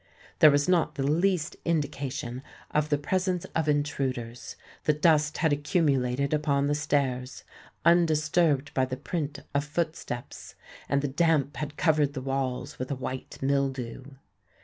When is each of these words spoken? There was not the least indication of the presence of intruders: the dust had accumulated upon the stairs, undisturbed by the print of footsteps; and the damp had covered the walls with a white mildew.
There 0.39 0.49
was 0.49 0.67
not 0.67 0.95
the 0.95 1.05
least 1.05 1.57
indication 1.63 2.41
of 2.71 2.89
the 2.89 2.97
presence 2.97 3.45
of 3.55 3.69
intruders: 3.69 4.55
the 4.85 4.93
dust 4.93 5.37
had 5.37 5.53
accumulated 5.53 6.33
upon 6.33 6.65
the 6.65 6.73
stairs, 6.73 7.43
undisturbed 7.85 8.73
by 8.73 8.85
the 8.85 8.97
print 8.97 9.41
of 9.53 9.63
footsteps; 9.63 10.55
and 10.89 11.03
the 11.03 11.07
damp 11.07 11.57
had 11.57 11.77
covered 11.77 12.13
the 12.13 12.21
walls 12.21 12.79
with 12.79 12.89
a 12.89 12.95
white 12.95 13.37
mildew. 13.43 14.03